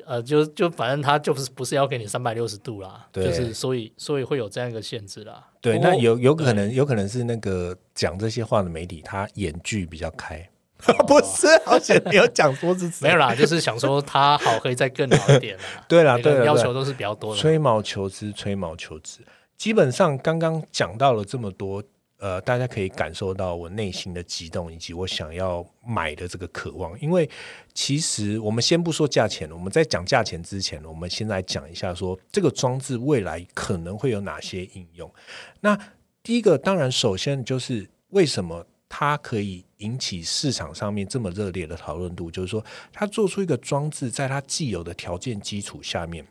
[0.04, 5.42] 呃，就就反正它就不是不是要给你三百六十度啦，对就是所以所以会有这样一个限制啦。
[5.60, 10.48] 对，那有有可能有可能是那个讲这些话的媒体，他眼距比较开。
[11.08, 15.64] 不是，而且你有讲说是谁没有啦，就是想说他好可以再更好一点啦。
[15.88, 17.40] 对啦对啦要求都是比较多的。
[17.40, 19.22] 吹毛求疵，吹毛求疵。
[19.58, 21.82] 基本上刚刚讲到了这么多，
[22.18, 26.98] 呃，大家可以感受到我内心的激动，以及我想要买的这个渴望。
[27.00, 27.28] 因为
[27.74, 35.12] 其实我们先不说价钱，我们在讲价钱之前，我们先来讲一下说这个装置未来可能会有哪些应用。
[35.60, 35.76] 那
[36.22, 46.24] 第一个，当然首先就是为什么它可以引起市场上面这么热烈的讨论度，就是说它做出一个装置，在它既有的条件基础下面。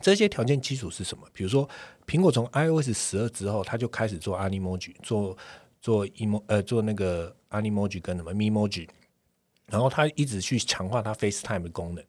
[0.00, 1.26] 这些条件基础是什么？
[1.32, 1.68] 比如说，
[2.06, 5.36] 苹果从 iOS 十二之后，它就开始做 Animoji，做
[5.80, 8.88] 做 emo 呃做那个 Animoji 跟什么 Memoji，
[9.66, 12.04] 然后它一直去强化它 FaceTime 的功能，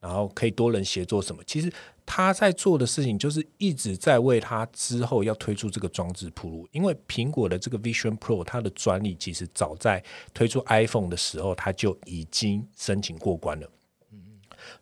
[0.00, 1.42] 然后可以多人协作什么。
[1.46, 1.72] 其实
[2.04, 10.02] 他在做的事情就是一直在为他之后要推出这个装置铺路，因为苹果的这个 Vision Pro 它的专利其实早在
[10.34, 13.70] 推出 iPhone 的时候，它就已经申请过关了。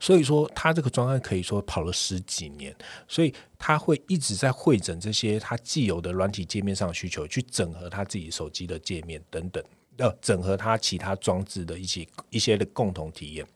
[0.01, 2.75] 所以说，它这个专案可以说跑了十几年，
[3.07, 9.63] 所以它会一直在会诊这些它既有的软体界面上的需求，去整合它自己手机的界面等等，
[9.99, 13.47] 呃，整合它其他装置的一些一些的共同体验。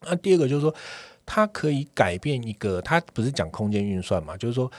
[0.00, 0.74] 那第二个就是说，
[1.26, 4.72] 它可以改变一个，它不是讲空间运算嘛，就是说，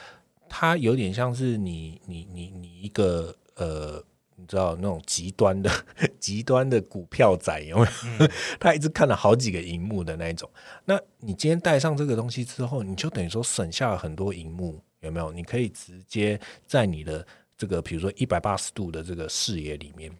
[0.50, 4.04] 它有点像是你你你你一个呃。
[4.39, 5.69] 你知道那种极端的
[6.19, 7.86] 极端的股票仔有没
[8.19, 8.28] 有？
[8.60, 10.47] 他一直看了好几个荧幕的那一种。
[10.86, 15.32] 那你今天带上这个东西之后，你就等于说省下了很多荧幕，有没有？
[15.32, 17.26] 你可以直接在你的
[17.58, 20.15] 这个比如说一百八十度的这个视野里面，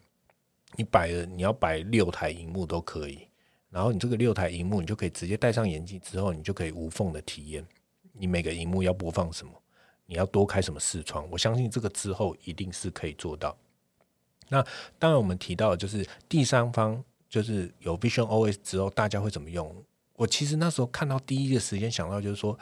[0.74, 3.20] 你摆了你要摆六台荧幕都可以。
[3.70, 7.64] 然后你这个六台荧幕，你就可以直接戴上眼镜之后，你就可以无缝的体验
[8.14, 9.52] 你每个荧幕要播放什么，
[10.06, 11.24] 你要多开什么视窗。
[11.30, 13.56] 我相信这个之后一定是可以做到。
[14.48, 14.64] 那
[14.98, 19.74] 当然，我们提到的就是第三方，就是有 Vision OS 之后，大家会怎么用？
[20.14, 22.58] 我其实那时候看到第一个时间想到就是说，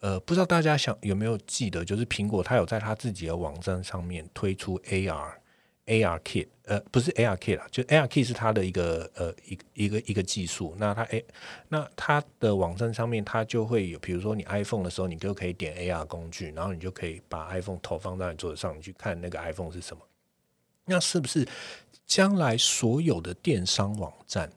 [0.00, 5.32] 呃，不知道大家想有没有记得，就是苹果它有在它自己的网站上面推出 AR
[5.86, 10.76] AR Kit，呃，不是 AR Kit 啦，就 AR Kit 是它的一个呃一一个一个技术。
[10.78, 11.24] 那它 A
[11.70, 20.02] 那它的网站上面，它就会有，比如说你 iPhone 的时候，你就可以点 AR 工具，然后你就可以把 iPhone 投放到你桌子上，你去看那个 iPhone 是什么。
[20.92, 21.48] 那是不是
[22.06, 24.52] 将来所有的电商网站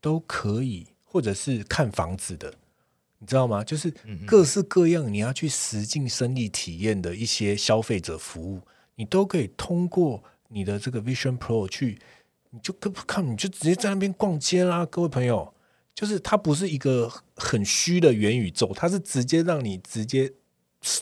[0.00, 2.54] 都可以，或者是看房子的，
[3.18, 3.64] 你知道吗？
[3.64, 3.92] 就是
[4.26, 8.60] 各式各样你要去实境生意体验的一些消费者服务，
[8.96, 11.98] 你都可以通过你的这个 Vision Pro 去，
[12.50, 15.54] 你就看看，你就直接在那边逛街啦，各位朋友。
[15.94, 20.32] 就是它不是一个很虚的元宇宙，它是直接让你直接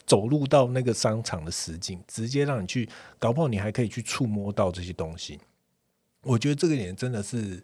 [0.07, 5.41] 走入到那个商场的实景，直接让你去，搞不好你还可以去触摸到这些东西。
[6.23, 7.63] 我觉得这个点真的是，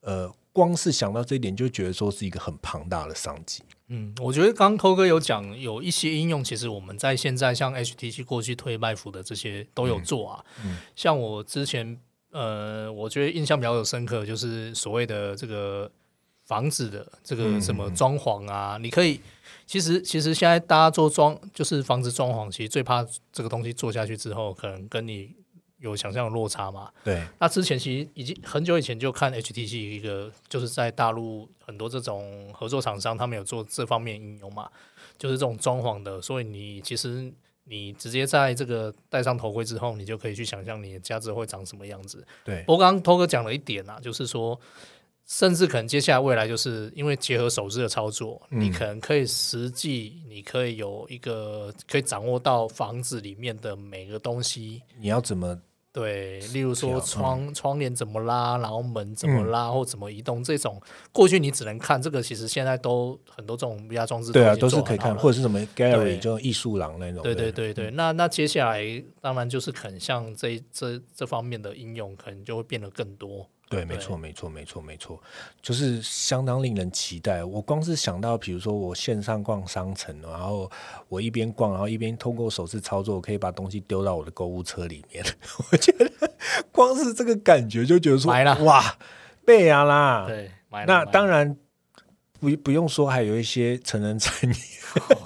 [0.00, 3.62] 呃，光是想到这一点，就觉得说是一个很庞大的商机。
[3.88, 10.44] 嗯，我觉得刚刚偷哥有讲，有一些应用，其实我们在现在像 HTC 过去推麦弗的这些都有做啊。
[10.64, 15.90] 嗯像我之前，呃，我觉得印象比较有深刻，就是所谓的这个
[16.46, 19.20] 房子的这个嗯什么装潢啊，你可以，
[19.66, 25.34] 其实其实现在大家做装，就是房子装潢，其实最怕这个东西做下去之后，可能跟你
[25.78, 26.90] 有想象的落差嘛。
[27.02, 34.70] 对，那之前其实已经很久以前就看 HTC 一个，就是在大陆很多这种合作厂商，他们有做这方面应用嘛，
[35.18, 37.32] 就是这种装潢的，所以你其实
[37.64, 42.24] 你直接在这个戴上头盔之后，你就可以去想象你的家之后会长什么样子。
[42.44, 44.58] 对，不过刚刚头哥讲了一点啊，就是说，
[45.26, 48.60] 甚至可能接下来未来就是因为结合手势的操作，嗯。
[48.60, 54.82] 你可能可以实际，你可以有一个可以掌握到房子里面的每个东西。
[55.00, 55.60] 你要怎么
[55.92, 67.22] 对，例如说调窗、窗帘怎么拉，然后门怎么拉、或怎么移动，这种过去你只能看，这个其实现在都很多这种 VR 装置对啊，都是可以看，或者是什么 gallery 就艺术廊那种的。
[67.22, 67.50] 对对。
[67.50, 73.48] 对对，那那接下来当然就是可能像这这这方面的应用，可能就会变得更多。
[73.68, 75.20] 对，没错，没错，没错，没错，
[75.60, 77.42] 就是相当令人期待。
[77.42, 80.70] 我光是想到，比如说我线上逛商城，然后
[81.08, 85.24] 我一边逛，然后一边通过手势操作，我可以把东西丢到我的购物车里面。
[85.72, 86.08] 我觉得
[86.70, 88.32] 光是这个感觉就觉得说，
[88.64, 88.96] 哇，
[89.44, 90.26] 贝啊啦！
[90.28, 90.50] 对，
[90.86, 91.56] 那当然
[92.50, 94.54] 不不用说，还有一些成人产业，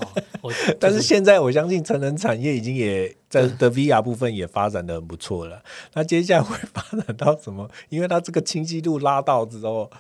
[0.80, 5.62] 但是现在我相信成人产业已经也在的 VR 部分也发展的很不错了。
[5.92, 7.68] 那接下来会发展到什么？
[7.90, 9.90] 因为它这个清晰度拉到之后，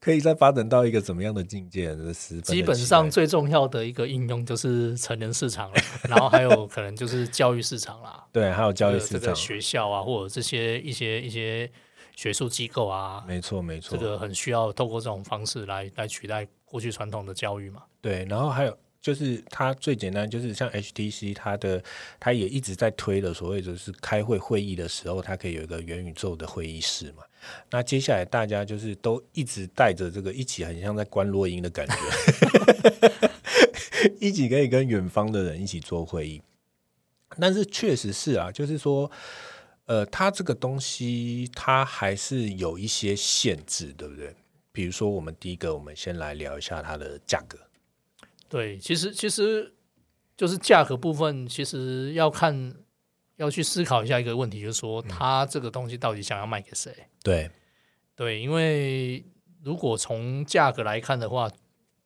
[0.00, 1.94] 可以再发展到一个怎么样的境界？
[1.96, 5.76] 这十基本上最重要的一个应用就是成人市场了，
[6.08, 11.70] 然后还有可能就是教育市场啦，对，还有教育市场学校啊，或者这些一些一些
[12.16, 17.82] 学术机构啊，没错没错，这个很需要透过这种方式来来取代过去传统的教育嘛。
[18.00, 21.82] 对，然后还有就是它最简单，就是像 HTC 它的
[22.18, 27.24] 它也一直在推的所谓就是开会会议的时候，它可以有一个元宇宙的会议室嘛。
[27.70, 31.94] 那接下来大家就是都一直带着这个一起，很像在观落音的感觉，
[34.20, 36.40] 一起可以跟远方的人一起做会议。
[37.38, 39.10] 但是确实是啊，就是说。
[39.86, 44.32] 呃，它这个东西它还是有一些限制，对不对？
[44.72, 47.58] 比如说，我们第一个，我们先来聊一下它的价格。
[48.48, 49.74] 对，其实其实
[50.36, 52.74] 就是价格部分，其实要看
[53.36, 56.92] 要去思考一下一个问题，就是说它这个东西到底想要卖给谁？
[57.22, 57.50] 对，
[58.14, 59.24] 对，因为
[59.62, 61.50] 如果从价格来看的话，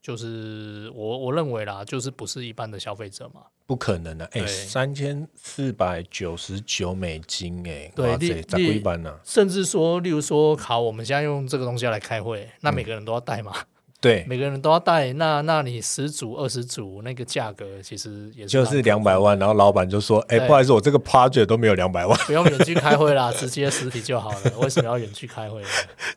[0.02, 3.46] 就是我我认为啦，就是不是一般的消费者嘛。
[3.66, 9.14] 不可能的、啊，哎、对三千四百九十九美金、哎，对例哇塞，咋例贵班呢？
[9.24, 13.52] 甚至说，例如说，好，我们现在用这个东西要来开会，那每个人都要带嘛，
[14.00, 24.58] 对， 每个人都要带，那那你十组、二十组，那个价格其实也是就是两百万，然后老板就说：“哎、对不好意思，我这个 project 都没有两百万， 不用远距开会啦， 直接实体就好了。
[24.58, 25.68] 为什么要远距开会呢？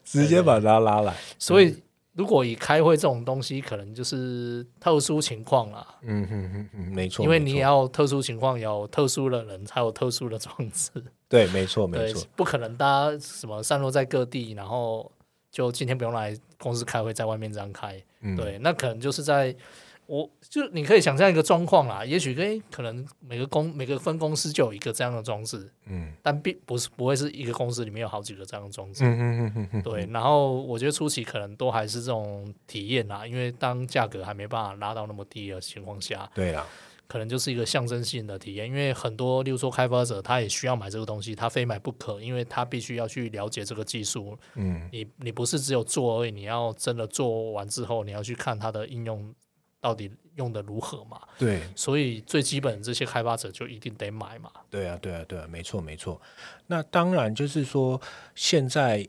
[0.04, 1.14] 直接把他拉来。
[1.40, 1.78] 所以，
[2.18, 10.92] 如果以开会这种东西，可能就是特殊情况啦，”嗯哼哼哼，没错，因为你也要特殊情况，有特殊的人，才有特殊的装置。
[11.30, 15.12] 对，没错，没错，，不可能大家什么散落在各地，然后
[15.52, 18.02] 就今天不用来公司开会，在外面这样开。
[18.22, 19.56] 嗯，对，那可能就是在
[20.08, 29.04] 我就你可以想象一个状况啦，也许诶可能每个公每个分公司就有一个这样的装置，嗯但并不是不会是一个公司里面有好几个这样的装置。
[29.04, 36.66] 嗯哼哼哼哼，对，然后我觉得初期可能都还是这种体验啦，因为当价格还没办法拉到那么低的情况下，对啊，
[37.08, 38.66] 可能就是一个象征性的体验。
[38.66, 44.38] 因为很多，例如说开发者，他也需要买这个东西，他非买不可，因为他必须要去了解这个技术。
[44.56, 49.34] 嗯，你你不是只有做而已，你要真的做完之后，你要去看它的应用
[49.88, 51.22] 到底用的如何嘛。
[51.38, 54.52] 对，所以最基本这些开发者就一定得买嘛。
[54.70, 56.22] 对啊，对啊，对啊，没错，没错。
[56.66, 58.00] 那当然就是说，
[58.36, 59.08] 现在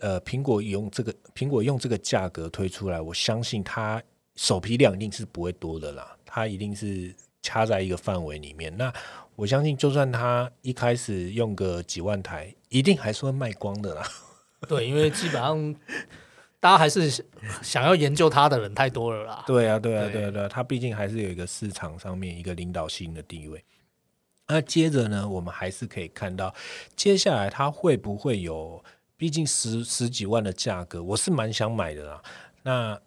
[0.00, 4.02] 呃，苹果用这个苹果用这个价格推出来，我相信它
[4.34, 8.76] 首批量一定是不会多的啦，它一定是掐在一个范围里面。
[8.76, 8.92] 那
[9.36, 14.02] 我相信，就算它一开始用个几万台，一定还是会卖光的啦。
[14.68, 15.74] 对，因为基本上
[16.60, 17.24] 大家还是
[17.62, 19.44] 想要研究它的人太多了啦。
[19.46, 23.64] 对啊，对啊，对对啊，对啊，它毕竟还是有一个市场上面一个领导性的地位。
[24.48, 26.54] 那接着呢，我们还是可以看到，
[26.96, 28.82] 接下来它会不会有？
[29.16, 32.22] 毕竟十十几万的价格，我是蛮想买的啦。
[32.62, 33.00] 那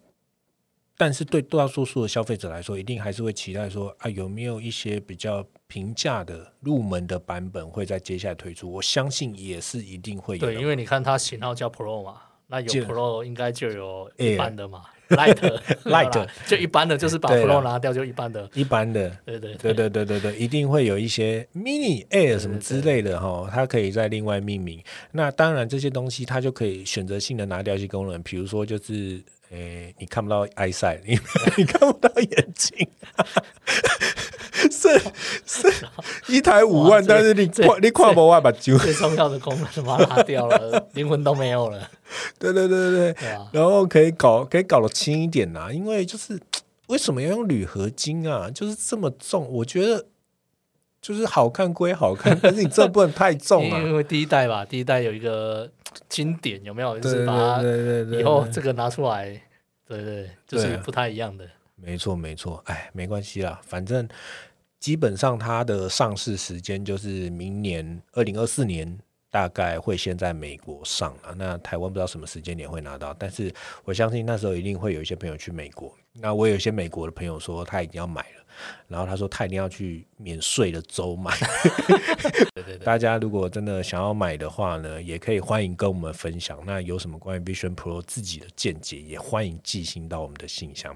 [0.94, 8.70] 但是对大多数的消费者来说，一定还是会期待说啊，有没有一些比较平价的入门的版本会在接下来推出？
[8.70, 10.52] 我相信也是一定会有的。
[10.52, 12.20] 对，因为你看它型号叫 Pro 嘛，
[12.52, 15.34] 那有就 Pro 应该就有一般的嘛，Light
[15.84, 19.72] Light 就一般的，就是把 Pro 拿掉就一般的，一般的，对对对。
[19.72, 24.84] 对对对对，一定会有一些 mini air 什么之类的哈，它可以再另外命名。
[25.12, 29.18] 那当然这些东西它就可以选择性的拿掉一些功能，比如说就是，
[29.50, 31.18] 诶，你看不到 eyesight，你
[31.56, 32.86] 你看不到眼睛，
[34.70, 34.98] 是
[35.46, 35.86] 是
[36.28, 41.90] 一台五万，但是你跨你跨不万把揪，最重要的功能把它拉掉了，灵魂都没有了，
[42.38, 43.38] 对对对对对？
[43.52, 46.38] 然后可以搞可以搞得轻一点呐、因为就是
[46.88, 48.50] 为什么要用铝合金啊？
[48.50, 50.06] 就是这么重，我觉得
[51.00, 53.78] 就是好看归好看，但是你这不能太 重啊。
[53.80, 55.70] 因为第一代吧，第一代有一个
[56.08, 56.98] 经典，有没有？
[57.00, 57.62] 就是把它
[58.18, 59.40] 以后这个拿出来，
[59.88, 61.44] 对对，就是不太一样的。
[61.74, 64.08] 没错没错，哎，没关系啦，反正
[64.82, 68.98] 基本上它的上市时间就是明年二零二四年。
[69.30, 73.50] 大概会先在美国上啊，那台湾不知道什么时间点会拿到，但是
[73.82, 75.90] 我相信那时候一定会有一些朋友去美国。
[76.12, 78.44] 那我有一些美国的朋友说他已经要买了，
[78.88, 81.34] 然后他说他一定要去免税的州买。
[82.54, 86.62] 对对对， 大家如果真的想要买的话呢，也可以欢迎跟我们分享。
[86.66, 90.94] 那有什么关于 Vision Pro 自己的见解，也欢迎寄信到我们的信箱。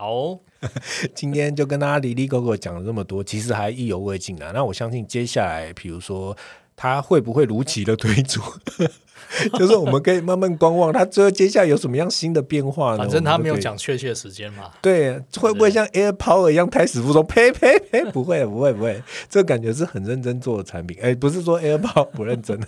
[0.00, 0.40] 好哦，
[1.14, 4.50] 今天就跟大家离离狗狗讲了这么多，其实还意犹未尽啊。
[4.54, 6.34] 那我相信接下来，比如说
[6.74, 8.40] 他会不会如期的推出，
[9.58, 12.96] 就是我们可以慢慢观望，他最后接下来有什么样新的变化呢？
[12.96, 14.70] 反正他没有讲确切时间嘛。
[14.80, 17.22] 对，会不会像 Air Power 一样胎死腹中？
[17.26, 18.02] 呸呸呸！
[18.06, 20.96] 不会不会不会， 这感觉是很认真做的产品。
[21.02, 22.58] 哎，不是说 Air Power 不认真，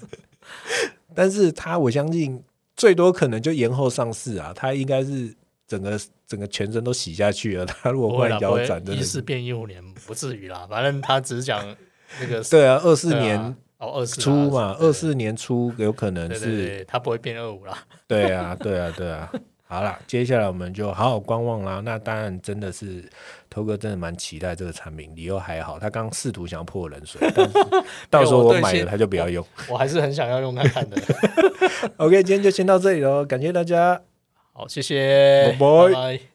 [1.14, 2.43] 但是他我相信
[2.76, 4.53] 最多可能就延后上市啊。
[4.55, 5.35] 他应该是
[5.66, 7.64] 整个整个全身都洗下去了。
[7.66, 10.66] 他如果换腰斩，真的是一四变一五年不至于啦。
[10.68, 11.64] 反正他只是讲
[12.20, 13.38] 那个对啊，二四年
[13.78, 17.78] 哦二四初嘛，二四年初有可能是对，他不会变二五啦。
[18.06, 19.32] 对啊，对啊，对啊。
[19.64, 21.80] 好了，接下来我们就好好观望啦。
[21.82, 23.02] 那当然，真的是
[23.48, 25.78] 头哥真的蛮期待这个产品，理由还好。
[25.78, 27.54] 他刚刚试图想要泼冷水，但是
[28.10, 29.42] 到时候我买了他就不要用。
[29.70, 31.00] 我还是很想要用看看的。
[31.96, 33.98] OK，今天就先到这里喽，感谢大家。
[34.53, 35.92] 好，谢谢，拜拜。
[35.94, 36.32] 拜